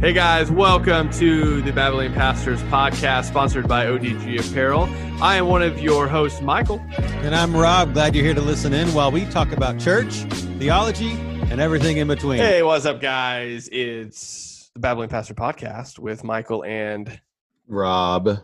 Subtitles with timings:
[0.00, 4.88] Hey guys, welcome to the Babylon Pastors podcast sponsored by ODG Apparel.
[5.20, 6.78] I am one of your hosts, Michael.
[6.98, 7.94] And I'm Rob.
[7.94, 10.14] Glad you're here to listen in while we talk about church,
[10.60, 11.10] theology,
[11.50, 12.38] and everything in between.
[12.38, 13.68] Hey, what's up, guys?
[13.72, 17.20] It's the Babylon Pastor podcast with Michael and
[17.66, 18.38] Rob.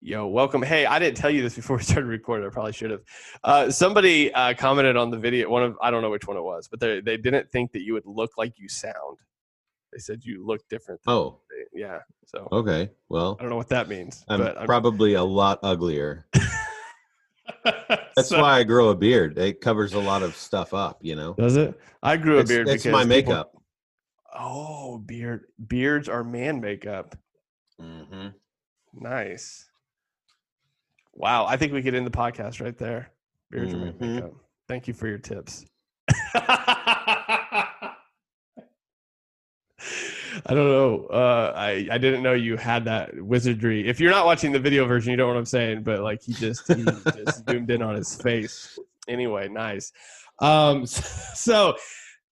[0.00, 0.60] Yo, welcome.
[0.60, 2.48] Hey, I didn't tell you this before we started recording.
[2.48, 3.02] I probably should have.
[3.44, 5.48] Uh, somebody uh, commented on the video.
[5.50, 7.82] One of I don't know which one it was, but they they didn't think that
[7.82, 9.18] you would look like you sound.
[9.96, 11.00] They said you look different.
[11.04, 11.40] than- Oh,
[11.72, 12.00] yeah.
[12.26, 12.90] So okay.
[13.08, 14.26] Well, I don't know what that means.
[14.28, 16.26] I'm but I'm, probably a lot uglier.
[17.64, 19.38] That's So- why I grow a beard.
[19.38, 21.32] It covers a lot of stuff up, you know.
[21.32, 21.80] Does it?
[22.02, 23.52] I grew a It's, beard it's because my people- makeup.
[24.38, 25.46] Oh, beard.
[25.66, 27.16] Beards are man makeup.
[27.80, 28.28] Mm-hmm.
[28.92, 29.64] Nice.
[31.14, 31.46] Wow.
[31.46, 33.12] I think we could end the podcast right there.
[33.50, 34.00] Beards are man Mhm.
[34.14, 34.32] makeup.
[34.68, 35.64] Thank you for your tips.
[40.44, 41.06] I don't know.
[41.06, 43.88] Uh, I I didn't know you had that wizardry.
[43.88, 45.82] If you're not watching the video version, you don't know what I'm saying.
[45.82, 48.78] But like he just he just zoomed in on his face.
[49.08, 49.92] Anyway, nice.
[50.40, 51.76] Um, so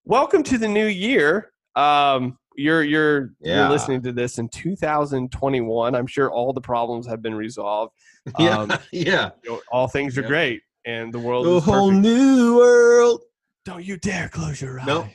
[0.03, 1.51] welcome to the new year.
[1.75, 5.95] Um, you're you're you're listening to this in 2021.
[5.95, 7.93] I'm sure all the problems have been resolved.
[8.39, 9.29] Yeah, Um, yeah.
[9.43, 12.01] You know, all things are great, and the world The whole perfect.
[12.07, 13.21] new world.
[13.65, 14.87] Don't you dare close your eyes.
[14.87, 15.07] Nope.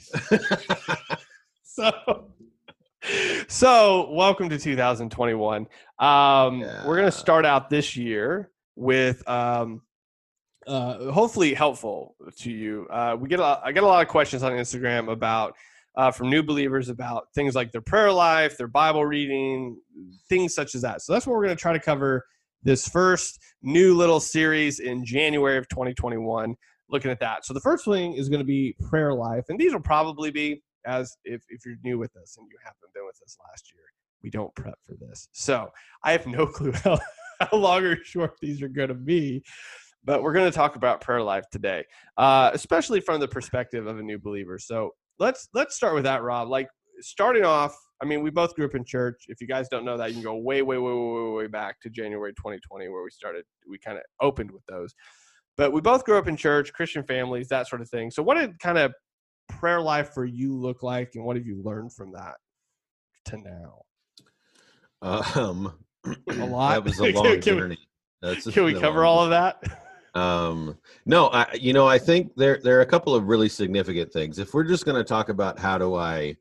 [1.64, 2.30] so
[3.48, 5.66] so welcome to 2021
[6.00, 9.80] um we're gonna start out this year with um
[10.66, 12.86] uh hopefully helpful to you.
[12.90, 15.54] Uh we get a lot, i get a lot of questions on instagram about
[15.96, 19.78] uh, from new believers about things like their prayer life their bible reading
[20.28, 21.00] things such as that.
[21.02, 22.24] So that's what we're going to try to cover
[22.62, 26.54] this first new little series in january of 2021
[26.90, 27.46] looking at that.
[27.46, 30.62] So the first thing is going to be prayer life and these will probably be
[30.86, 33.84] as if, if you're new with us and you haven't been with us last year
[34.22, 35.28] we don't prep for this.
[35.32, 35.70] So
[36.04, 36.98] i have no clue how,
[37.40, 39.42] how long or short these are going to be
[40.04, 41.84] but we're going to talk about prayer life today
[42.16, 44.58] uh, especially from the perspective of a new believer.
[44.58, 46.48] So let's let's start with that rob.
[46.48, 46.68] Like
[47.00, 49.24] starting off i mean we both grew up in church.
[49.28, 51.46] If you guys don't know that you can go way way way way way, way
[51.46, 54.94] back to january 2020 where we started we kind of opened with those.
[55.56, 58.10] But we both grew up in church christian families that sort of thing.
[58.10, 58.92] So what did kind of
[59.60, 62.36] prayer life for you look like and what have you learned from that
[63.26, 63.82] to now
[65.02, 65.74] Um,
[66.30, 66.72] A lot?
[66.72, 67.78] That was a long can journey.
[68.22, 69.62] That's can we cover all of that
[70.14, 74.12] Um, no, I, you know, I think there there are a couple of really significant
[74.12, 74.38] things.
[74.38, 76.36] If we're just going to talk about how do I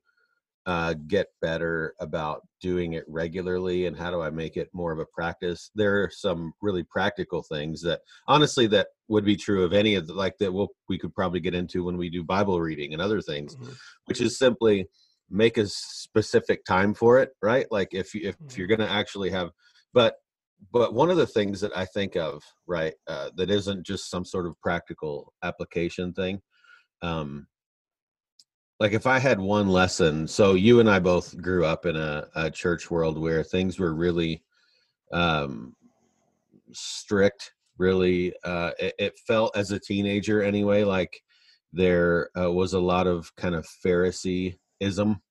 [0.69, 4.99] uh, get better about doing it regularly and how do I make it more of
[4.99, 9.73] a practice, there are some really practical things that honestly that would be true of
[9.73, 12.61] any of the like that we'll, we could probably get into when we do Bible
[12.61, 13.55] reading and other things,
[14.05, 14.85] which is simply
[15.27, 17.65] make a specific time for it, right?
[17.71, 19.49] Like if if, if you're going to actually have,
[19.91, 20.17] but
[20.71, 24.23] but one of the things that I think of, right, uh, that isn't just some
[24.23, 26.41] sort of practical application thing,
[27.01, 27.47] um,
[28.79, 32.27] like if I had one lesson, so you and I both grew up in a,
[32.35, 34.43] a church world where things were really
[35.11, 35.75] um,
[36.71, 37.53] strict.
[37.77, 41.23] Really, uh, it, it felt as a teenager anyway, like
[41.71, 45.21] there uh, was a lot of kind of Phariseeism,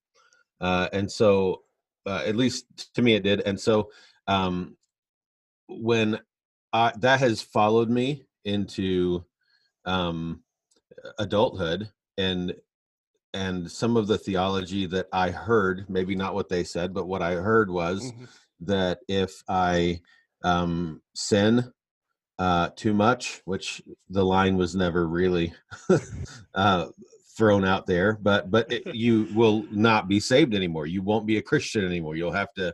[0.61, 1.63] uh, and so
[2.07, 3.43] uh, at least to me it did.
[3.43, 3.91] And so
[4.27, 4.77] um,
[5.69, 6.19] when
[6.73, 9.25] I, that has followed me into
[9.85, 10.43] um,
[11.19, 12.55] adulthood and
[13.35, 17.23] and some of the theology that I heard, maybe not what they said, but what
[17.23, 18.29] I heard was Mhm.
[18.61, 20.01] that if I
[20.43, 21.73] um, sin
[22.39, 25.53] uh, too much, which the line was never really
[26.55, 26.87] uh,
[27.37, 30.87] thrown out there, but but it, you will not be saved anymore.
[30.87, 32.17] You won't be a Christian anymore.
[32.17, 32.73] You'll have to,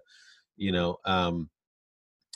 [0.57, 0.99] you know.
[1.05, 1.49] Um,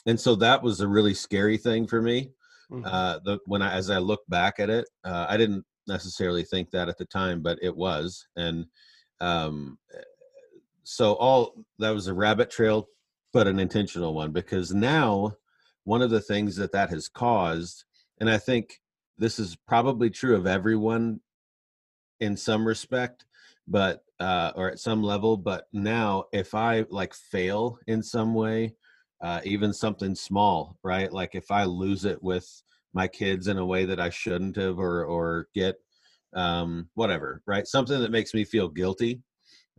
[0.05, 2.31] and so that was a really scary thing for me.
[2.71, 2.83] Mhm.
[2.85, 6.71] Uh, the when I as I look back at it, uh, I didn't necessarily think
[6.71, 8.65] that at the time, but it was, and
[9.19, 9.77] um,
[10.83, 12.87] so all that was a rabbit trail,
[13.33, 15.33] but an intentional one because now
[15.83, 17.83] one of the things that that has caused,
[18.19, 18.79] and I think
[19.17, 21.19] this is probably true of everyone
[22.19, 23.25] in some respect,
[23.67, 25.37] but uh, or at some level.
[25.37, 28.75] But now, if I like fail in some way,
[29.21, 31.11] uh, even something small, right?
[31.11, 32.47] Like if I lose it with
[32.93, 35.75] my kids in a way that I shouldn't have, or or get
[36.33, 37.67] um, whatever, right?
[37.67, 39.21] Something that makes me feel guilty,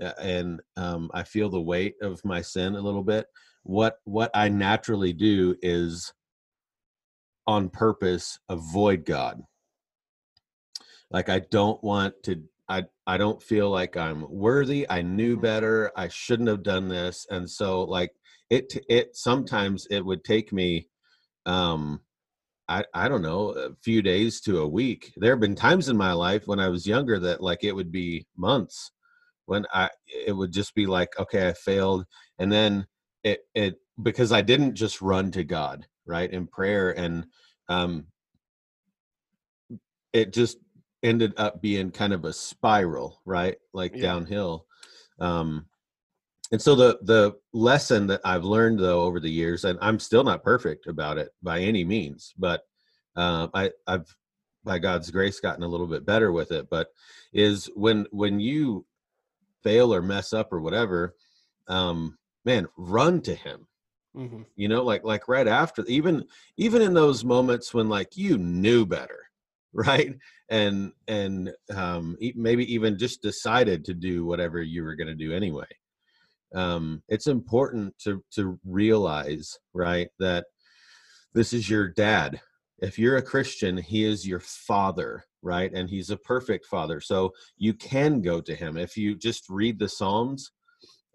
[0.00, 3.26] uh, and um, I feel the weight of my sin a little bit.
[3.62, 6.12] What what I naturally do is
[7.46, 9.42] on purpose avoid God.
[11.10, 14.88] Like I don't want to I I don't feel like I'm worthy.
[14.88, 15.90] I knew better.
[15.96, 17.26] I shouldn't have done this.
[17.30, 18.12] And so like
[18.48, 20.88] it it sometimes it would take me
[21.46, 22.00] um
[22.70, 25.12] I I don't know, a few days to a week.
[25.18, 27.92] There have been times in my life when I was younger that like it would
[27.92, 28.92] be months
[29.46, 29.90] when I
[30.26, 32.06] it would just be like okay, I failed
[32.38, 32.86] and then
[33.24, 36.30] it it because I didn't just run to God, right?
[36.32, 37.26] In prayer and
[37.68, 38.06] um
[40.12, 40.58] it just
[41.02, 43.56] ended up being kind of a spiral, right?
[43.72, 44.02] Like Yeah.
[44.02, 44.66] downhill.
[45.18, 45.66] Um,
[46.52, 50.24] and so the the lesson that I've learned though over the years, and I'm still
[50.24, 52.62] not perfect about it by any means, but
[53.16, 54.14] uh, I I've
[54.64, 56.68] by God's grace gotten a little bit better with it.
[56.70, 56.88] But
[57.32, 58.86] is when when you
[59.62, 61.14] fail or mess up or whatever,
[61.68, 63.66] um, man, run to Him
[64.16, 64.44] Mhm.
[64.56, 66.24] you know like like right after even
[66.56, 69.20] even in those moments when like you knew better
[69.72, 70.16] right
[70.48, 75.32] and and um maybe even just decided to do whatever you were going to do
[75.32, 75.66] anyway
[76.54, 80.46] um it's important to to realize right that
[81.34, 82.40] this is your dad
[82.78, 87.32] if you're a christian he is your father right and he's a perfect father so
[87.56, 90.50] you can go to him if you just read the psalms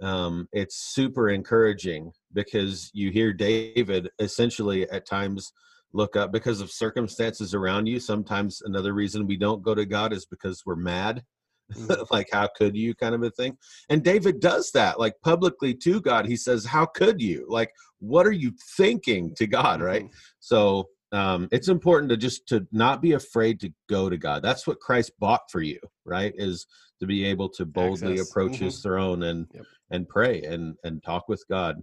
[0.02, 5.54] um, it's super encouraging because you hear David essentially at times
[5.94, 8.00] look up because of circumstances around you.
[8.00, 11.24] Sometimes another reason we don't go to God is because we're mad.
[11.76, 12.12] Mhm.
[12.12, 13.58] like, how could you kind of a thing?
[13.90, 16.26] And David does that like publicly to God.
[16.28, 17.46] He says, How could you?
[17.50, 20.06] Like, what are you thinking to God, right?
[20.06, 20.12] Mhm.
[20.40, 24.44] So um, it's important to just to not be afraid to go to God.
[24.44, 26.34] That's what Christ bought for you, right?
[26.38, 26.68] Is
[27.00, 28.30] to be able to boldly Access.
[28.30, 29.66] approach His throne and Yep.
[29.92, 31.82] and pray and and talk with God.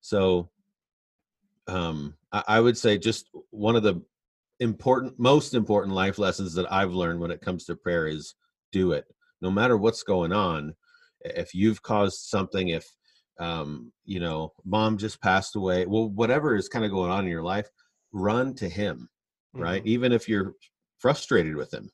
[0.00, 0.50] So
[1.66, 4.02] um, I, I would say just one of the
[4.60, 8.34] important, most important life lessons that I've learned when it comes to prayer is
[8.72, 9.06] do it,
[9.44, 10.74] no matter what's going on.
[11.20, 12.84] If you've caused something, if
[13.38, 17.30] um, you know, mom just passed away, well, whatever is kind of going on in
[17.30, 17.68] your life,
[18.12, 19.08] run to him,
[19.52, 19.82] right?
[19.82, 19.86] Mhm.
[19.86, 20.54] Even if you're
[20.98, 21.90] frustrated with him,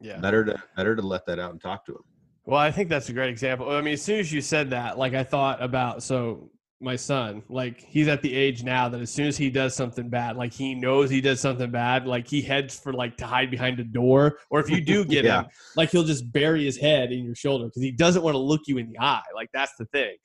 [0.00, 0.18] Yeah.
[0.18, 2.02] better to better to let that out and talk to him.
[2.44, 3.70] Well, I think that's a great example.
[3.70, 6.50] I mean, as soon as you said that, like I thought about so
[6.82, 10.08] my son, like he's at the age now that as soon as he does something
[10.08, 13.50] bad, like he knows he does something bad, like he heads for like to hide
[13.50, 15.42] behind a door, or if you do get Yeah.
[15.42, 18.38] him, like he'll just bury his head in your shoulder because he doesn't want to
[18.38, 19.22] look you in the eye.
[19.34, 20.16] Like that's the thing.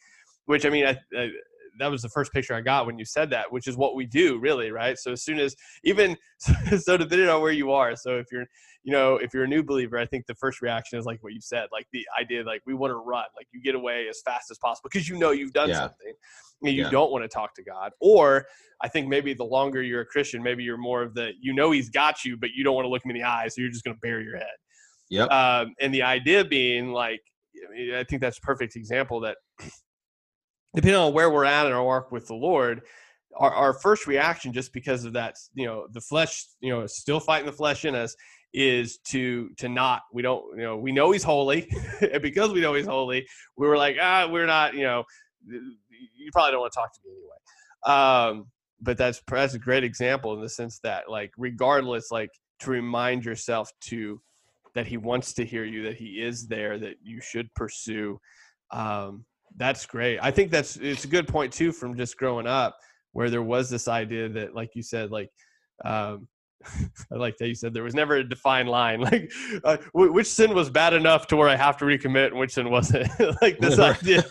[0.46, 1.30] Which I mean, I, I,
[1.80, 4.06] that was the first picture I got when you said that, which is what we
[4.06, 4.98] do, really, right?
[4.98, 6.18] So as soon as even
[6.80, 8.46] so, depending on where you are, so if you're
[8.84, 11.34] you know, if you're a new believer, I think the first reaction is like what
[11.34, 14.22] you said, like the idea, like we want to run, like you get away as
[14.24, 15.82] fast as possible because you know you've done Yeah.
[15.82, 16.14] something
[16.62, 16.90] and you Yeah.
[16.90, 17.92] don't want to talk to God.
[18.00, 18.48] Or
[18.82, 21.72] I think maybe the longer you're a Christian, maybe you're more of the, you know,
[21.72, 23.72] He's got you, but you don't want to look Him in the eye, so you're
[23.72, 24.56] just going to bury your head.
[25.10, 25.32] Yep.
[25.32, 27.22] Um, and the idea being like,
[27.68, 29.36] I mean, I think that's a perfect example that
[30.78, 32.82] depending on where we're at in our walk with the Lord,
[33.36, 37.20] our, our first reaction, just because of that, you know, the flesh, you know, still
[37.20, 38.16] fighting the flesh in us,
[38.54, 40.04] is to to not.
[40.14, 41.68] We don't, you know, we know He's holy,
[42.00, 43.26] and because we know He's holy,
[43.58, 45.04] we were like, ah, we're not, you know,
[45.48, 48.38] you probably don't want to talk to me anyway.
[48.38, 48.46] Um,
[48.80, 52.30] but that's that's a great example in the sense that, like, regardless, like,
[52.60, 54.22] to remind yourself to
[54.76, 58.20] that He wants to hear you, that He is there, that you should pursue.
[58.70, 59.26] Um,
[59.58, 60.20] that's great.
[60.22, 62.78] I think that's it's a good point too from just growing up
[63.14, 65.30] where there was this idea that like you said like
[65.84, 66.28] um
[67.12, 69.32] I like that you said there was never a defined line like
[69.64, 72.54] uh, wh- which sin was bad enough to where I have to recommit and which
[72.54, 73.08] sin wasn't
[73.42, 74.24] like this idea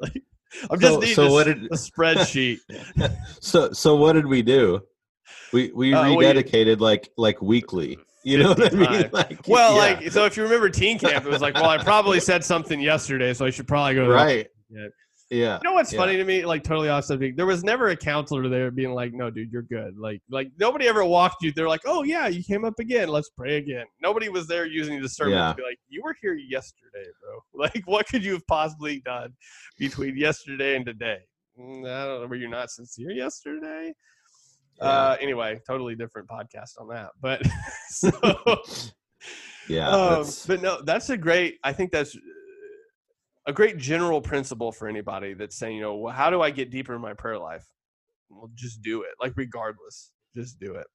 [0.00, 0.22] like
[0.70, 2.58] I'm just So- needing so a, what did- a spreadsheet
[3.40, 4.80] so so what did we do?
[5.52, 7.98] We we Uh, well, you- rededicated like like weekly.
[8.24, 9.10] You know what I mean?
[9.12, 11.78] Like well yeah, like so if you remember teen camp it was like well I
[11.82, 14.46] probably said something yesterday so I should probably go right.
[14.70, 14.86] Yeah.
[15.30, 15.58] Yeah.
[15.62, 15.98] You know what's Yeah.
[15.98, 16.44] funny to me?
[16.44, 17.38] Like totally off subject.
[17.38, 20.86] There was never a counselor there being like, "No, dude, you're good." Like, like nobody
[20.86, 21.52] ever walked you.
[21.52, 23.08] They're like, "Oh yeah, you came up again.
[23.08, 25.48] Let's pray again." Nobody was there using the sermon Yeah.
[25.48, 27.40] to be like, "You were here yesterday, bro.
[27.54, 29.32] Like, what could you have possibly done
[29.78, 31.20] between yesterday and today?"
[31.58, 32.26] "Mm, I don't know.
[32.26, 33.94] Were you not sincere yesterday?
[34.82, 37.10] Uh, anyway, totally different podcast on that.
[37.20, 37.42] But
[37.88, 38.10] so,
[39.68, 39.88] yeah.
[39.88, 41.58] um, but no, that's a great.
[41.64, 42.16] I think that's
[43.46, 46.70] a great general principle for anybody that's saying, you know, well, how do I get
[46.70, 47.66] deeper in my prayer life?
[48.30, 49.10] Well, just do it.
[49.20, 50.86] Like regardless, just do it.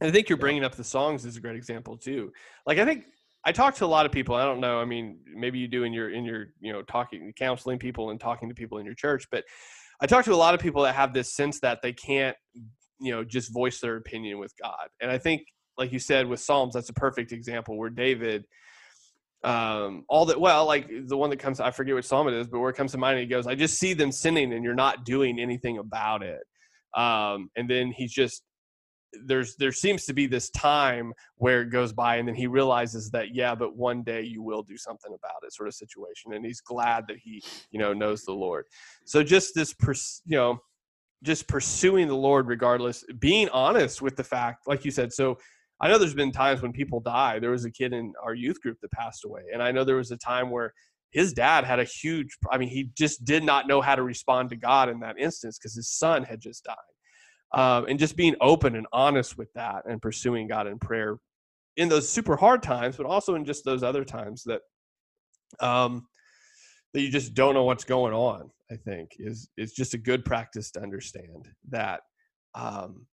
[0.00, 0.40] And I think you're Yeah.
[0.40, 2.32] bringing up the Psalms is a great example too.
[2.66, 3.04] Like I think
[3.44, 4.34] I talk to a lot of people.
[4.34, 4.80] I don't know.
[4.80, 8.18] I mean, maybe you do in your in your you know talking counseling people and
[8.18, 9.44] talking to people in your church, but
[10.00, 12.36] I talk to a lot of people that have this sense that they can't
[13.00, 14.88] you know just voice their opinion with God.
[15.00, 15.42] And I think
[15.76, 18.44] like you said with Psalms, that's a perfect example where David
[19.44, 22.48] um, all that well like the one that comes i forget which psalm it is
[22.48, 24.74] but where it comes to mind he goes i just see them sinning and you're
[24.74, 26.40] not doing anything about it.
[26.96, 28.42] Um, and then he's just
[29.26, 33.10] there's there seems to be this time where it goes by and then he realizes
[33.10, 36.32] that yeah but one day you will do something about it sort of situation.
[36.32, 38.64] And he's glad that he you know knows the lord.
[39.04, 39.74] So just this
[40.24, 40.58] you know
[41.24, 45.36] just pursuing the lord regardless being honest with the fact like you said so
[45.80, 48.60] i know there's been times when people die there was a kid in our youth
[48.60, 50.72] group that passed away and i know there was a time where
[51.10, 54.48] his dad had a huge i mean he just did not know how to respond
[54.50, 56.76] to god in that instance because his son had just died
[57.54, 61.16] um, and just being open and honest with that and pursuing God in prayer
[61.76, 64.60] in those super hard times, but also in just those other times that
[65.60, 66.06] um,
[66.92, 68.50] that you just don't know what's going on.
[68.74, 72.00] I think is is just a good practice to understand that
[72.56, 73.06] um,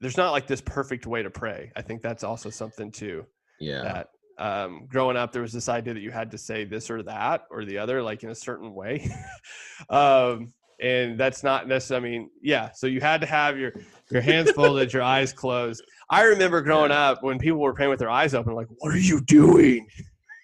[0.00, 1.70] there's not like this perfect way to pray.
[1.76, 3.24] I think that's also something too.
[3.60, 3.82] Yeah.
[3.82, 7.02] That um, growing up, there was this idea that you had to say this or
[7.04, 9.08] that or the other, like in a certain way.
[9.90, 12.08] um, and that's not necessarily.
[12.08, 12.70] I mean, yeah.
[12.74, 13.72] So you had to have your
[14.10, 15.84] your hands folded, your eyes closed.
[16.10, 17.10] I remember growing Yeah.
[17.10, 19.86] up when people were praying with their eyes open, like, "What are you doing?"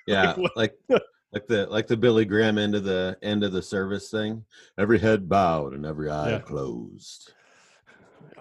[0.06, 0.73] Yeah, what- like
[1.32, 4.44] like the like the Billy Graham end of the end of the service thing.
[4.78, 6.38] Every head bowed and every eye Yeah.
[6.40, 7.32] closed.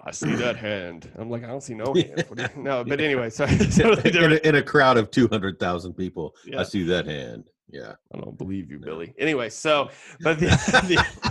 [0.04, 1.10] I see that hand.
[1.18, 2.14] I'm like, I don't see no do you-
[2.56, 6.34] no, but anyway, so totally in, a, in a crowd of two hundred thousand people,
[6.44, 6.60] Yeah.
[6.60, 7.50] I see that hand.
[7.72, 8.84] Yeah, I don't believe you, No.
[8.86, 9.14] Billy.
[9.18, 9.90] Anyway, so
[10.22, 10.46] but the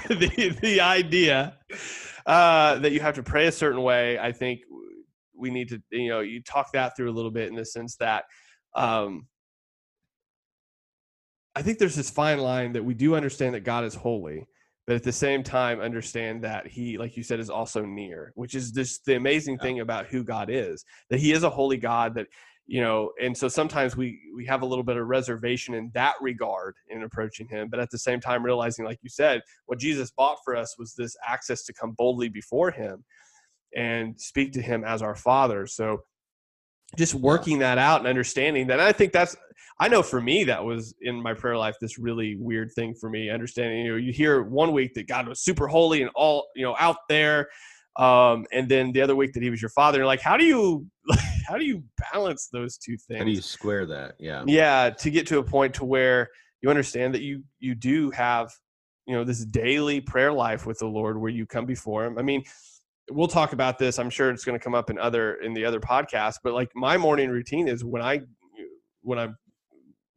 [0.08, 1.58] the, the, the idea
[2.26, 4.62] uh, that you have to pray a certain way, I think
[5.36, 7.98] we need to you know you talk that through a little bit in the sense
[7.98, 8.24] that
[8.76, 9.28] um,
[11.56, 14.46] I think there's this fine line that we do understand that God is holy,
[14.88, 18.56] but at the same time understand that He, like you said, is also near, which
[18.56, 19.64] is just the amazing Yeah.
[19.64, 20.86] thing about who God is.
[21.10, 22.16] That He is a holy God.
[22.16, 22.28] That
[22.68, 26.14] you know, and so sometimes we we have a little bit of reservation in that
[26.22, 30.12] regard in approaching Him, but at the same time realizing, like you said, what Jesus
[30.12, 33.04] bought for us was this access to come boldly before Him
[33.76, 35.66] and speak to Him as our Father.
[35.66, 36.04] So
[36.98, 39.36] just working that out and understanding that i think that's
[39.80, 43.10] i know for me that was in my prayer life this really weird thing for
[43.10, 46.48] me understanding you know you hear one week that god was super holy and all
[46.56, 47.50] you know out there
[47.98, 50.46] um and then the other week that he was your father and like how do
[50.46, 50.86] you
[51.48, 51.84] how do you
[52.14, 54.16] balance those two things how do you square that?
[54.20, 56.30] Yeah, yeah to get to a point to where
[56.62, 58.52] you understand that you you do have
[59.08, 62.18] you know this daily prayer life with the lord where you come before him.
[62.18, 62.44] I mean
[63.12, 65.66] we'll talk about this i'm sure it's going to come up in other in the
[65.66, 68.22] other podcasts but like my morning routine is when i
[69.02, 69.28] when i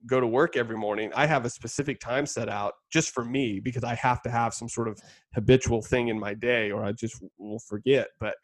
[0.07, 3.61] go to work every morning i have a specific time set out just for me
[3.61, 4.99] because i have to have some sort of
[5.35, 8.35] habitual thing in my day or i just will forget but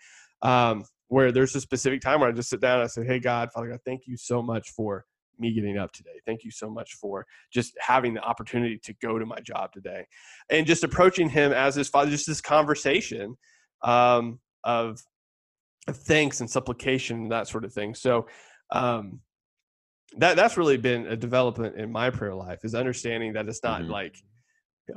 [0.43, 3.19] um where there's a specific time where i just sit down and i say hey
[3.19, 5.05] god father god thank you so much for
[5.41, 6.21] me getting up today.
[6.27, 10.05] Thank you so much for just having the opportunity to go to my job today
[10.51, 13.37] and just approaching him as his father, just this conversation
[13.85, 15.01] um, of,
[15.91, 17.95] thanks and supplication and that sort of thing.
[17.95, 18.27] So,
[18.73, 19.21] um,
[20.17, 23.83] that that's really been a development in my prayer life is understanding that it's not
[23.83, 23.91] Mhm.
[23.91, 24.17] like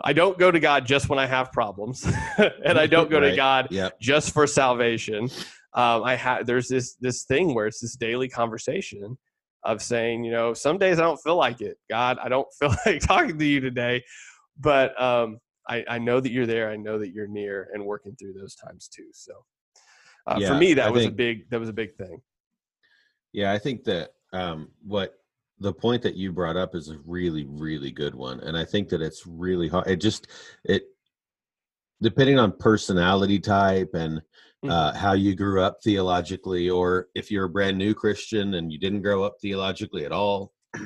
[0.05, 2.05] I don't go to God just when I have problems,
[2.37, 3.99] and I don't go to God Yep.
[3.99, 5.29] just for salvation.
[5.73, 9.17] Um, I have there's this this thing where it's this daily conversation
[9.63, 11.77] of saying, you know, some days I don't feel like it.
[11.89, 14.01] God, I don't feel like talking to you today,
[14.57, 16.69] but um, I, I know that you're there.
[16.71, 19.07] I know that you're near and working through those times too.
[19.11, 19.33] So
[20.25, 22.21] uh, for me, that I was a big that was a big thing.
[23.33, 25.15] Yeah, I think that um, what
[25.59, 28.89] the point that you brought up is a really, really good one, and I think
[28.89, 29.87] that it's really hard.
[29.87, 30.27] It just
[30.63, 30.85] it
[32.01, 34.21] depending on personality type and
[34.67, 38.79] uh, how you grew up theologically, or if you're a brand new Christian and you
[38.79, 40.51] didn't grow up theologically at all.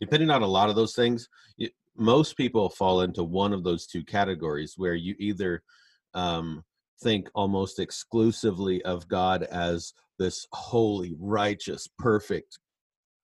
[0.00, 3.86] depending on a lot of those things, you, most people fall into one of those
[3.86, 5.62] two categories where you either
[6.14, 6.64] um,
[7.02, 12.58] think almost exclusively of God as this holy, righteous, perfect,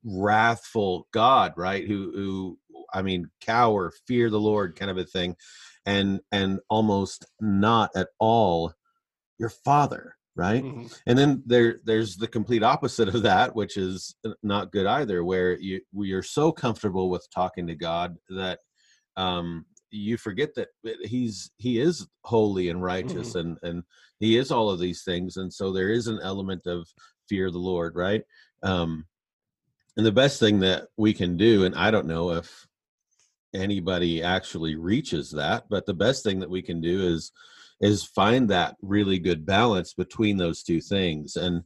[0.05, 1.87] wrathful God, right?
[1.87, 2.59] Who, who,
[2.93, 5.37] I mean, cower, fear the Lord, kind of a thing,
[5.87, 8.73] and and almost not at all
[9.39, 10.63] your Father, right?
[10.63, 11.01] Mhm.
[11.07, 15.59] and then there there's the complete opposite of that which is not good either where
[15.59, 18.59] you we are so comfortable with talking to god that
[19.17, 19.65] um
[19.97, 20.69] you forget that
[21.03, 23.83] he's he is holy and righteous and and
[24.21, 26.87] he is all of these things and so there is an element of
[27.29, 28.23] fear of the lord right?
[28.63, 29.07] Um
[29.97, 32.67] and the best thing that we can do and i don't know if
[33.55, 37.31] anybody actually reaches that but the best thing that we can do is
[37.81, 41.63] is find that really good balance between those two things and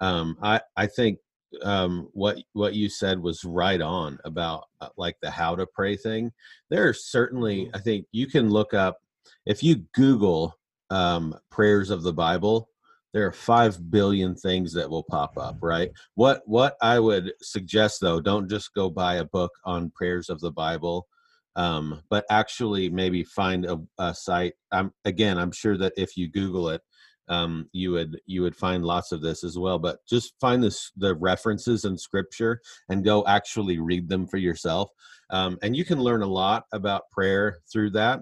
[0.00, 1.18] um, I, I think
[1.62, 5.96] um, what what you said was right on about uh, like the how to pray
[5.96, 6.32] thing.
[6.70, 7.76] There are certainly, Mm-hmm.
[7.76, 8.98] I think you can look up
[9.46, 10.56] if you Google
[10.90, 12.68] um, prayers of the Bible.
[13.12, 15.58] There are five billion things that will pop up.
[15.60, 15.90] Right.
[16.14, 20.40] What what I would suggest though, don't just go buy a book on prayers of
[20.40, 21.06] the Bible.
[21.54, 24.54] Um, but actually maybe find a, a site.
[24.70, 26.80] I'm again, I'm sure that if you Google it,
[27.28, 29.78] um, you would you would find lots of this as well.
[29.78, 34.90] But just find this the references in Scripture and go actually read them for yourself.
[35.30, 38.20] Um, and you can learn a lot about prayer through that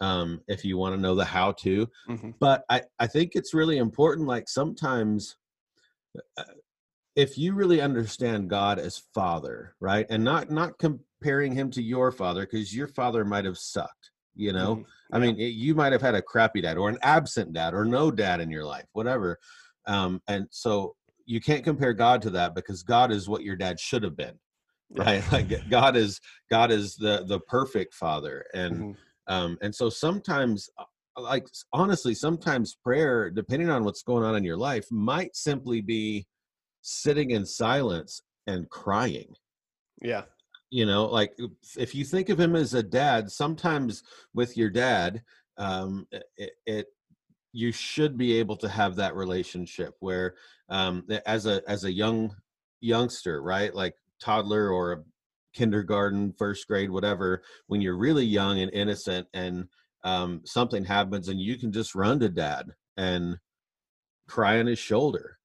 [0.00, 1.86] um, if you want to know the how to.
[2.08, 2.34] Mhm.
[2.40, 4.26] But I I think it's really important.
[4.26, 5.36] Like sometimes.
[6.36, 6.44] uh,
[7.16, 12.12] If you really understand God as Father, right, and not not comparing Him to your
[12.12, 14.86] father, because your father might have sucked, you know, Mhm.
[15.12, 17.84] I mean, it- you might have had a crappy dad or an absent dad or
[17.84, 19.38] no dad in your life, whatever.
[19.86, 20.96] Um, and so
[21.26, 24.38] you can't compare God to that because God is what your dad should have been,
[24.90, 25.02] Yeah.
[25.04, 25.22] right?
[25.32, 26.20] Like God is
[26.50, 28.96] God is the the perfect father, and Mhm.
[29.26, 30.84] um, and so sometimes, uh,
[31.20, 36.26] like honestly, sometimes prayer, depending on what's going on in your life, might simply be
[36.82, 39.34] sitting in silence and crying
[40.02, 40.24] Yeah.
[40.70, 41.32] You know like
[41.76, 44.02] if- you think of him as a dad sometimes
[44.34, 45.22] with your dad
[45.58, 46.86] um it, it
[47.52, 50.34] you should be able to have that relationship where
[50.68, 52.34] um as a as a young
[52.80, 53.74] youngster right?
[53.74, 55.02] Like toddler or a
[55.52, 59.66] kindergarten first grade whatever when you're really young and innocent and
[60.04, 63.36] um something happens and you can just run to dad and
[64.28, 65.38] cry on his shoulder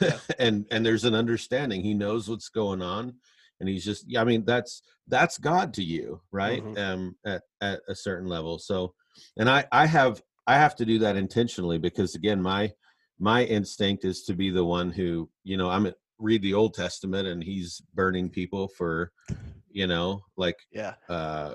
[0.00, 0.18] Yeah.
[0.38, 1.82] and and there's an understanding.
[1.82, 3.14] He knows what's going on
[3.62, 6.78] and he's just yeah, i mean that's that's god to you right Mhm.
[6.78, 8.92] um at at a certain level so
[9.38, 12.70] and i i have i have to do that intentionally because again my
[13.20, 17.28] my instinct is to be the one who you know i'm read the old testament
[17.28, 19.12] and he's burning people for
[19.70, 20.94] you know like Yeah.
[21.08, 21.54] uh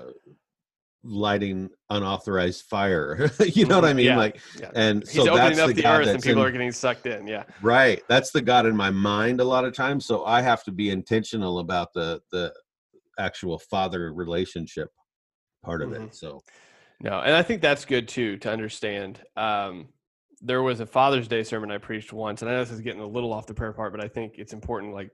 [1.04, 3.96] lighting unauthorized fire you know what i Mhm.
[3.96, 4.16] mean Yeah.
[4.16, 4.70] like Yeah.
[4.74, 7.06] and He's so opening that's up the, the, earth and people in- are getting sucked
[7.06, 7.26] in.
[7.26, 7.44] Yeah.
[7.62, 10.72] right that's the god in my mind a lot of times so i have to
[10.72, 12.52] be intentional about the the
[13.18, 14.90] actual father relationship
[15.64, 16.06] part of Mhm.
[16.08, 16.40] it so
[17.00, 19.20] No, and I think that's good too to understand.
[19.36, 19.88] Um,
[20.40, 23.00] there was a Father's Day sermon I preached once, and I know this is getting
[23.00, 25.10] a little off the prayer part, but I think it's important, like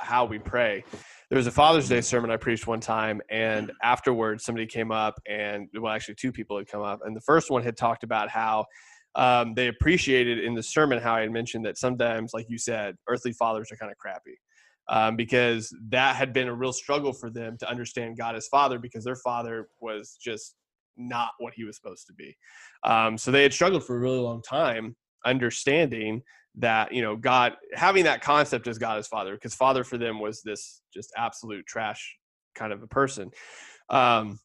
[0.00, 0.84] how we pray.
[1.28, 5.20] There was a Father's Day sermon I preached one time, and afterwards somebody came up,
[5.28, 8.30] and well, actually two people had come up, and the first one had talked about
[8.30, 8.66] how
[9.14, 12.96] um, they appreciated in the sermon how I had mentioned that sometimes, like you said,
[13.08, 14.38] earthly fathers are kind of crappy.
[14.90, 18.78] Um, because that had been a real struggle for them to understand God as Father
[18.78, 20.54] because their father was just
[20.98, 22.36] not what he was supposed to be.
[22.84, 26.22] Um, so they had struggled for a really long time understanding
[26.56, 30.20] that, you know, God, having that concept as God as Father, because Father for them
[30.20, 32.16] was this just absolute trash
[32.54, 33.30] kind of a person.
[33.90, 34.38] Um,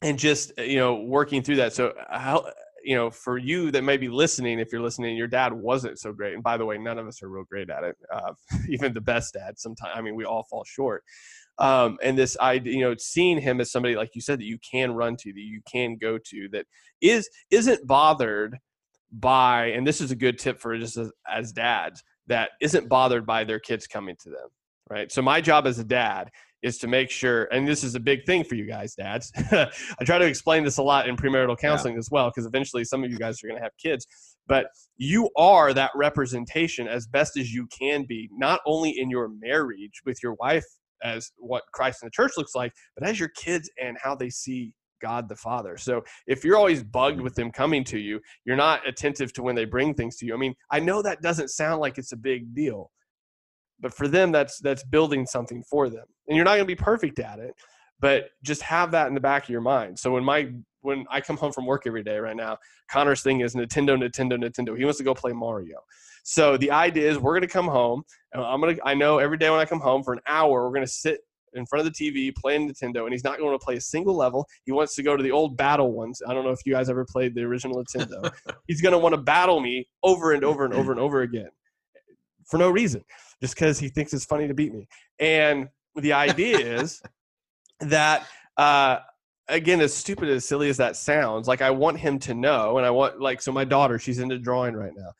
[0.00, 1.72] and just, you know, working through that.
[1.72, 2.46] So, how,
[2.82, 6.12] you know, for you that may be listening, if you're listening, your dad wasn't so
[6.12, 6.34] great.
[6.34, 7.96] And by the way, none of us are real great at it.
[8.12, 8.32] Uh,
[8.68, 11.04] even the best dad, sometimes, I mean, we all fall short
[11.58, 14.58] um, and this idea, you know, seeing him as somebody like you said that you
[14.58, 16.66] can run to, that you can go to, that
[17.00, 18.58] is isn't bothered
[19.12, 23.26] by, and this is a good tip for just as, as dads, that isn't bothered
[23.26, 24.48] by their kids coming to them,
[24.88, 25.12] right?
[25.12, 26.30] So my job as a dad
[26.62, 29.32] is to make sure, and this is a big thing for you guys, dads.
[29.52, 33.02] I try to explain this a lot in premarital counseling as well, because eventually some
[33.02, 34.06] of you guys are going to have kids,
[34.46, 39.28] but you are that representation as best as you can be, not only in your
[39.40, 40.64] marriage with your wife
[41.02, 44.30] as what Christ in the church looks like, but as your kids and how they
[44.30, 45.76] see God the Father.
[45.76, 49.54] So if you're always bugged with them coming to you, you're not attentive to when
[49.54, 50.32] they bring things to you.
[50.32, 52.90] I mean, I know that doesn't sound like it's a big deal,
[53.80, 56.04] but for them, that's that's building something for them.
[56.28, 57.54] And you're not going to be perfect at it,
[58.00, 59.98] but just have that in the back of your mind.
[59.98, 62.58] So when my when I come home from work every day right now,
[62.90, 64.76] Connor's thing is Nintendo, Nintendo, Nintendo.
[64.76, 65.78] He wants to go play Mario.
[66.22, 68.76] So the idea is we're going to come home and I'm gonna.
[68.84, 71.20] I know every day when I come home for an hour, we're gonna sit
[71.54, 74.16] in front of the TV playing Nintendo, and he's not going to play a single
[74.16, 74.46] level.
[74.64, 76.22] He wants to go to the old battle ones.
[76.26, 78.32] I don't know if you guys ever played the original Nintendo.
[78.66, 81.50] he's gonna want to battle me over and over and over and over again
[82.46, 83.04] for no reason,
[83.40, 84.88] just because he thinks it's funny to beat me.
[85.18, 87.02] And the idea is
[87.80, 88.26] that.
[88.56, 88.98] Uh,
[89.48, 92.86] again as stupid as silly as that sounds like i want him to know and
[92.86, 95.10] i want like so my daughter she's into drawing right now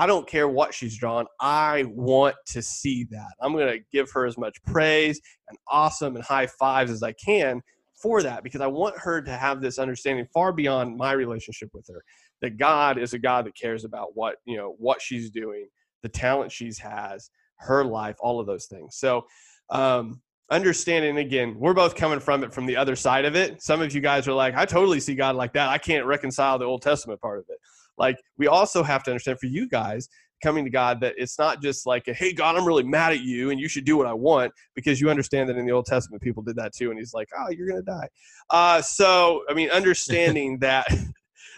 [0.00, 1.26] I don't care what she's drawn.
[1.40, 3.32] I want to see that.
[3.40, 7.12] I'm going to give her as much praise and awesome and high fives as I
[7.12, 7.60] can
[8.00, 11.88] for that because I want her to have this understanding far beyond my relationship with
[11.88, 12.04] her
[12.42, 15.66] that God is a God that cares about what, you know, what she's doing,
[16.02, 18.94] the talent she's has, her life, all of those things.
[18.94, 19.26] So,
[19.70, 23.60] um, understanding again, we're both coming from it from the other side of it.
[23.60, 25.68] Some of you guys are like, I totally see God like that.
[25.68, 27.58] I can't reconcile the Old Testament part of it.
[27.98, 30.08] Like, we also have to understand for you guys
[30.42, 33.20] coming to God that it's not just like, a, hey, God, I'm really mad at
[33.20, 35.86] you and you should do what I want because you understand that in the Old
[35.86, 36.90] Testament, people did that too.
[36.90, 38.08] And he's like, oh, you're going to die.
[38.50, 40.86] Uh, so, I mean, understanding that.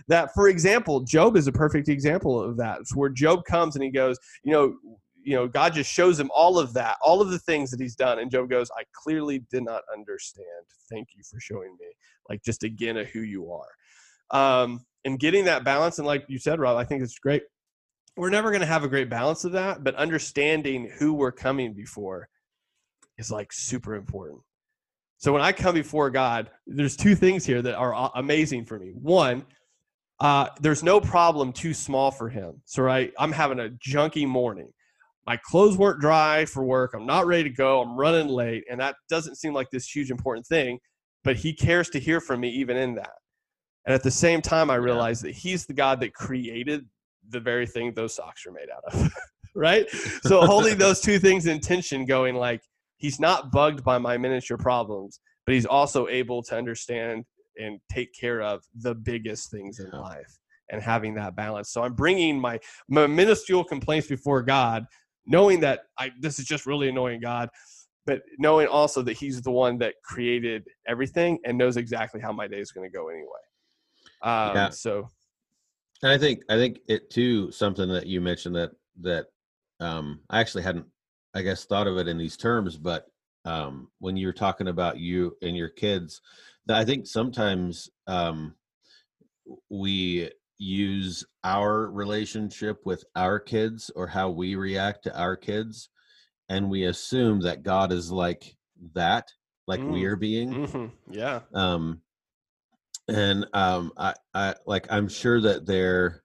[0.08, 3.84] that for example job is a perfect example of that it's where job comes and
[3.84, 4.74] he goes you know
[5.22, 7.94] you know god just shows him all of that all of the things that he's
[7.94, 10.46] done and job goes i clearly did not understand
[10.90, 11.86] thank you for showing me
[12.30, 13.68] like just again of who you are
[14.30, 17.42] um and getting that balance and like you said rob i think it's great
[18.16, 21.72] we're never going to have a great balance of that but understanding who we're coming
[21.72, 22.28] before
[23.18, 24.40] is like super important
[25.18, 28.92] so when i come before god there's two things here that are amazing for me
[28.94, 29.44] one
[30.20, 32.60] uh, there's no problem too small for him.
[32.66, 34.70] So, right, I'm having a junky morning.
[35.26, 36.92] My clothes weren't dry for work.
[36.94, 37.80] I'm not ready to go.
[37.80, 38.64] I'm running late.
[38.70, 40.78] And that doesn't seem like this huge important thing,
[41.24, 43.12] but he cares to hear from me even in that.
[43.86, 45.28] And at the same time, I realize yeah.
[45.30, 46.86] that he's the God that created
[47.28, 49.10] the very thing those socks are made out of.
[49.54, 49.88] right?
[50.22, 52.62] So, holding those two things in tension, going like,
[52.96, 57.24] he's not bugged by my miniature problems, but he's also able to understand
[57.56, 60.38] and take care of the biggest things in life
[60.70, 61.70] and having that balance.
[61.70, 64.86] So I'm bringing my, my minuscule complaints before God,
[65.26, 67.48] knowing that I this is just really annoying God,
[68.06, 72.46] but knowing also that He's the one that created everything and knows exactly how my
[72.46, 73.26] day is going to go anyway.
[74.22, 74.70] Um, yeah.
[74.70, 75.08] So,
[76.02, 79.26] and I think I think it too something that you mentioned that that
[79.80, 80.86] um, I actually hadn't
[81.34, 83.06] I guess thought of it in these terms, but
[83.44, 86.20] um, when you're talking about you and your kids
[86.68, 88.54] I think sometimes um,
[89.68, 95.88] we use our relationship with our kids or how we react to our kids,
[96.48, 98.56] and we assume that God is like
[98.94, 99.32] that,
[99.66, 99.90] like mm.
[99.90, 100.52] we're being.
[100.52, 101.12] Mm-hmm.
[101.12, 101.40] Yeah.
[101.54, 102.02] Um,
[103.10, 106.22] and um, I, I like I'm sure that there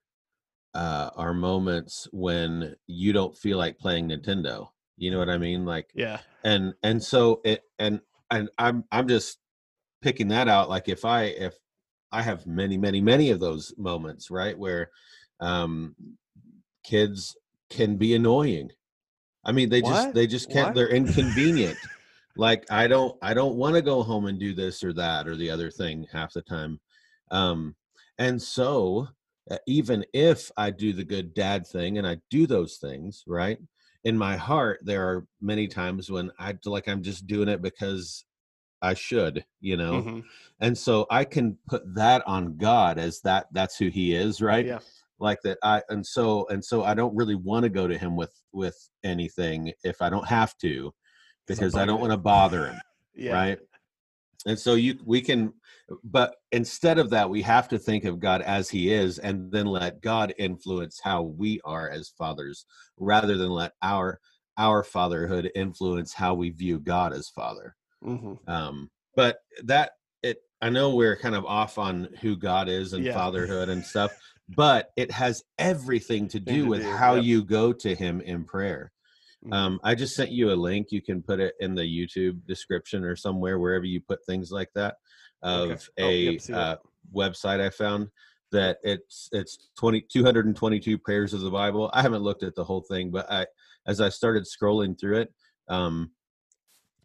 [0.73, 4.67] uh, are moments when you don't feel like playing Nintendo.
[4.97, 5.65] You know what I mean?
[5.65, 6.19] Like, yeah.
[6.43, 9.39] And and so it and and I'm I'm just
[10.05, 11.55] picking that out like if i if
[12.11, 14.91] i have many many many of those moments right where
[15.39, 15.95] um
[16.83, 17.35] kids
[17.71, 18.69] can be annoying
[19.43, 19.89] i mean they what?
[19.89, 20.75] just they just can't what?
[20.75, 21.75] they're inconvenient
[22.37, 25.35] like i don't i don't want to go home and do this or that or
[25.35, 26.79] the other thing half the time
[27.31, 27.75] um
[28.17, 29.07] and so
[29.51, 33.57] uh, even if i do the good dad thing and i do those things right
[34.03, 38.25] in my heart there are many times when i like i'm just doing it because
[38.85, 39.93] I should, you know.
[39.93, 40.19] Mm-hmm.
[40.59, 44.65] And so I can put that on God as that that's who he is, right?
[44.65, 44.79] Yeah.
[45.19, 48.15] Like that I and so and so I don't really want to go to him
[48.15, 50.93] with with anything if I don't have to
[51.47, 52.81] because I don't want to bother him.
[53.15, 53.33] yeah.
[53.33, 53.59] Right?
[54.45, 55.53] And so you we can
[56.03, 59.67] but instead of that we have to think of God as he is and then
[59.67, 62.65] let God influence how we are as fathers
[62.97, 64.19] rather than let our
[64.57, 67.75] our fatherhood influence how we view God as father.
[68.03, 68.49] Mm-hmm.
[68.49, 69.91] Um, but that
[70.23, 73.13] it, I know we're kind of off on who God is and yeah.
[73.13, 74.11] fatherhood and stuff,
[74.55, 77.25] but it has everything to do with how yep.
[77.25, 78.91] you go to Him in prayer.
[79.45, 79.53] Mm-hmm.
[79.53, 80.91] Um, I just sent you a link.
[80.91, 84.69] You can put it in the YouTube description or somewhere wherever you put things like
[84.75, 84.95] that
[85.41, 85.89] of okay.
[85.99, 86.75] oh, a yep, uh,
[87.15, 88.07] website I found
[88.51, 92.79] that it's it's 20 222 prayers of the bible i haven't looked at the whole
[92.79, 93.45] thing but i
[93.87, 95.33] as i started scrolling through it
[95.67, 96.11] um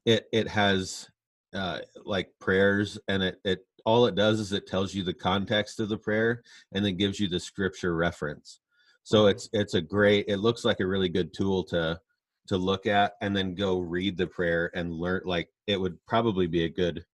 [0.05, 1.09] it it has
[1.55, 5.81] uh, like prayers, and it it all it does is it tells you the context
[5.81, 8.61] of the prayer and then gives you the scripture reference.
[9.03, 9.31] So mm-hmm.
[9.31, 10.27] it's it's a great.
[10.29, 11.99] It looks like a really good tool to
[12.51, 15.23] to look at and then go read the prayer and learn.
[15.25, 17.05] Like it would probably be a good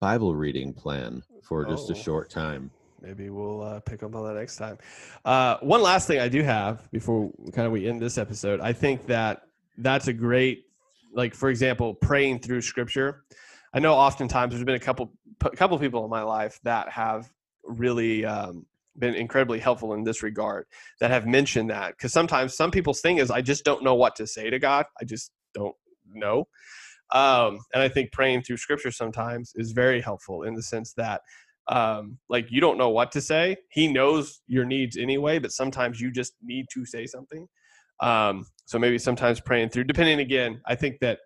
[0.00, 1.92] Bible reading plan for just oh.
[1.92, 4.78] a short time maybe we'll uh, pick up on that next time.
[5.24, 8.72] Uh, one last thing I do have before kind of we end this episode, I
[8.72, 9.42] think that
[9.76, 10.64] that's a great
[11.12, 13.24] like for example, praying through scripture.
[13.72, 17.30] I know oftentimes there's been a couple a couple people in my life that have
[17.64, 18.66] really um,
[18.98, 20.66] been incredibly helpful in this regard
[21.00, 24.16] that have mentioned that because sometimes some people's thing is I just don't know what
[24.16, 24.86] to say to God.
[25.00, 25.74] I just don't
[26.12, 26.48] know.
[27.12, 31.22] Um, and I think praying through scripture sometimes is very helpful in the sense that
[31.68, 33.56] um, like you don't know what to say.
[33.70, 37.46] He knows your needs anyway, but sometimes you just need to say something.
[38.00, 41.18] Um, so maybe sometimes praying through, depending again, I think that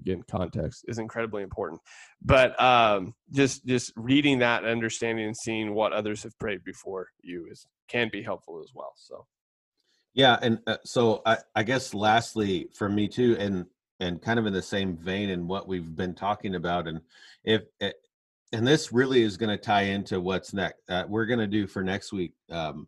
[0.00, 1.80] again context is incredibly important.
[2.22, 7.08] But um, just just reading that and understanding and seeing what others have prayed before
[7.22, 8.92] you is can be helpful as well.
[8.96, 9.26] So
[10.14, 13.66] Yeah, and uh, so I, I guess lastly for me too, and
[14.00, 17.00] and kind of in the same vein in what we've been talking about, and
[17.44, 17.92] if eh,
[18.52, 20.78] and this really is going to tie into what's next.
[20.88, 22.86] Uh, we're going to do for next week um,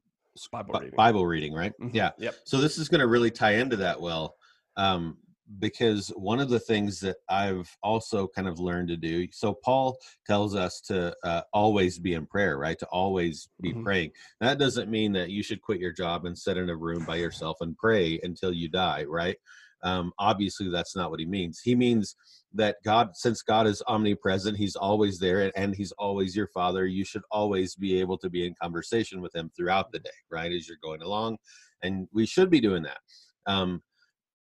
[0.52, 0.96] Bible Bi- reading.
[0.96, 1.72] Bible reading, right?
[1.80, 1.90] Mhm.
[1.92, 2.10] Yeah.
[2.18, 2.34] Yep.
[2.44, 4.36] So this is going to really tie into that well,
[4.76, 5.18] um,
[5.58, 9.26] because one of the things that I've also kind of learned to do.
[9.32, 12.78] So Paul tells us to uh, always be in prayer, right?
[12.78, 13.82] To always be Mhm.
[13.82, 14.12] praying.
[14.40, 17.16] That doesn't mean that you should quit your job and sit in a room by
[17.16, 19.38] yourself and pray until you die, right?
[19.82, 21.60] Um, obviously, that's not what he means.
[21.60, 22.16] He means
[22.52, 26.86] that God, since God is omnipresent, He's always there and He's always your Father.
[26.86, 30.52] You should always be able to be in conversation with Him throughout the day, right?
[30.52, 31.38] As you're going along.
[31.82, 32.98] And we should be doing that.
[33.46, 33.82] Um,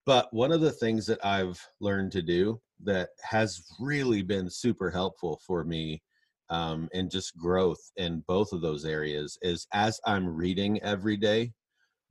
[0.05, 4.89] but one of the things that I've learned to do that has really been super
[4.89, 6.01] helpful for me
[6.49, 11.53] um, and just growth in both of those areas is as I'm reading every day,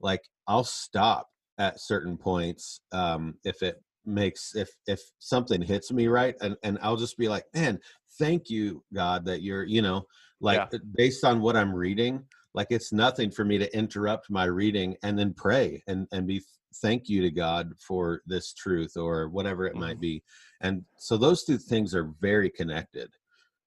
[0.01, 6.07] like I'll stop at certain points um, if it makes if if something hits me
[6.07, 7.79] right and and I'll just be like man
[8.19, 10.07] thank you God that you're you know
[10.41, 10.79] like Yeah.
[10.95, 12.25] based on what I'm reading
[12.55, 16.41] like it's nothing for me to interrupt my reading and then pray and and be
[16.77, 20.01] thank you to God for this truth or whatever it might Mhm.
[20.01, 20.23] be
[20.61, 23.11] and so those two things are very connected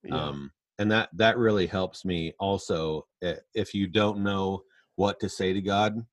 [0.04, 0.30] Yeah.
[0.30, 3.06] um and that that really helps me also
[3.54, 4.64] if you don't know
[4.96, 6.06] what to say to god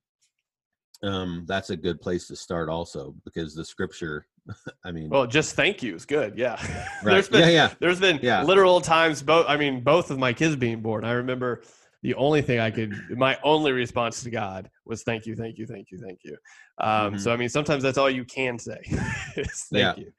[1.02, 4.26] um that's a good place to start also because the scripture
[4.84, 6.36] i mean well, just thank you is good.
[6.38, 6.56] Yeah.
[7.02, 8.42] right There's been yeah yeah There's been Yeah.
[8.42, 11.04] literal times both I mean both of my kids being born.
[11.04, 11.62] I remember
[12.02, 15.66] the only thing I could my only response to God was thank you, thank you,
[15.66, 16.36] thank you, thank you.
[16.80, 17.20] Um, Mhm.
[17.20, 18.78] so I mean sometimes that's all you can say.
[19.36, 20.04] is thank Yeah.
[20.04, 20.12] you.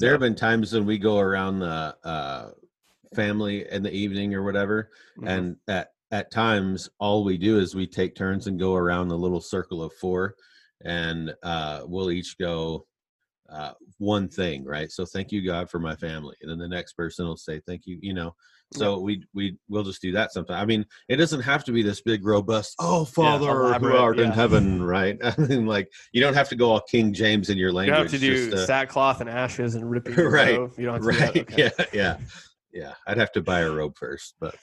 [0.00, 2.50] there have been times when we go around the uh
[3.14, 5.28] family in the evening or whatever mhm.
[5.28, 9.16] and at at times all we do is we take turns and go around the
[9.18, 10.34] little circle of four
[10.84, 12.86] and uh we'll each go
[13.50, 16.94] uh one thing right so thank you god for my family and then the next
[16.94, 18.34] person will say thank you you know
[18.76, 21.82] so we we we'll just do that sometimes i mean it doesn't have to be
[21.82, 26.20] this big robust oh father who elaborate, art in heaven right i mean like you
[26.20, 28.56] don't have to go all king james in your you language don't have to do
[28.56, 30.72] uh, sackcloth and ashes and ripping your Right, robe.
[30.78, 31.52] You don't have to do right that.
[31.52, 31.70] Okay.
[31.92, 32.16] yeah yeah
[32.72, 34.54] yeah i'd have to buy a robe first but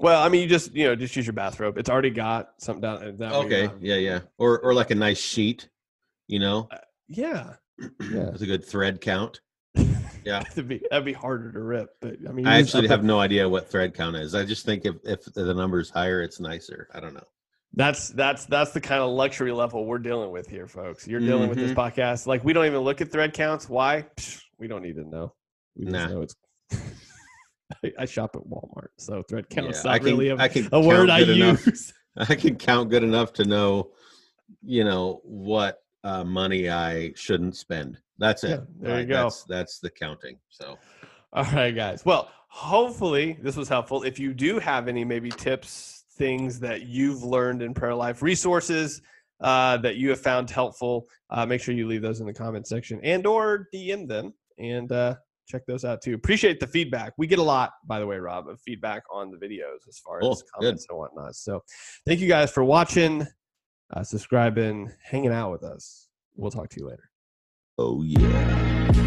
[0.00, 1.78] Well, I mean, you just you know just use your bathrobe.
[1.78, 3.16] It's already got something down.
[3.18, 5.68] That way okay not- yeah yeah or or like a nice sheet
[6.28, 6.68] you know
[7.08, 7.54] yeah.
[8.00, 8.30] Yeah.
[8.30, 9.40] with a good thread count
[10.24, 10.40] Yeah.
[10.48, 11.90] that'd be that'd be harder to rip.
[12.00, 14.84] But I mean, i actually have no idea what thread count is i just think
[14.84, 17.26] if if the number's higher it's nicer i don't know
[17.74, 21.06] That's that's that's the kind of luxury level we're dealing with here, folks.
[21.08, 22.26] You're dealing with this podcast.
[22.26, 23.66] Like we don't even look at thread counts.
[23.68, 24.04] Why?
[24.16, 25.32] Psh, we don't need to know.
[25.74, 26.06] We just Nah.
[26.08, 26.34] know it's.
[27.82, 30.48] I, I shop at Walmart, so thread counts Yeah, not I can, really a, I
[30.48, 31.66] can a word I enough.
[31.66, 31.92] use.
[32.16, 33.92] I can count good enough to know,
[34.62, 37.96] you know, what uh, money I shouldn't spend.
[38.18, 38.50] That's it.
[38.50, 39.24] Yeah, there you go.
[39.24, 40.38] That's that's the counting.
[40.48, 40.78] So
[41.32, 42.04] All right, guys.
[42.04, 44.02] Well, hopefully this was helpful.
[44.02, 49.00] If you do have any maybe tips, things that you've learned in prayer life, resources
[49.40, 52.66] uh, that you have found helpful, uh, make sure you leave those in the comment
[52.66, 55.14] section and or DM them and uh,
[55.48, 56.14] check those out too.
[56.14, 57.14] Appreciate the feedback.
[57.16, 60.20] We get a lot, by the way, Rob, of feedback on the videos as far
[60.20, 61.34] Cool, as comments and whatnot.
[61.34, 61.62] So
[62.06, 63.26] thank you guys for watching,
[63.94, 66.08] uh, subscribing, hanging out with us.
[66.36, 67.11] We'll talk to you later.
[67.82, 69.01] Oh yeah.